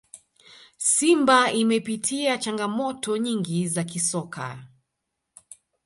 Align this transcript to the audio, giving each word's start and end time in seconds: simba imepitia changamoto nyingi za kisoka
simba 0.77 1.51
imepitia 1.51 2.37
changamoto 2.37 3.17
nyingi 3.17 3.67
za 3.67 3.83
kisoka 3.83 4.59